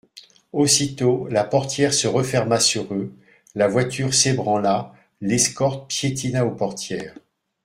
[0.51, 3.13] Aussitôt la portière se referma sur eux;
[3.53, 7.13] la voiture s'ébranla, l'escorte piétina aux portières.